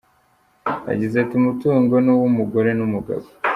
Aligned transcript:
Yagize 0.89 1.15
ati 1.19 1.33
“Umutungo 1.41 1.93
ni 2.03 2.11
uw’umugore 2.13 2.69
n’umugabo. 2.75 3.25